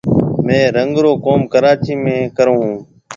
[0.45, 2.73] ميه رنگ رو ڪوم ڪراچِي ۾ ڪرون هون۔